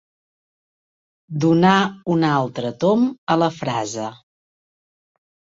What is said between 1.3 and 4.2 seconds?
Donar un altre tomb a la frase.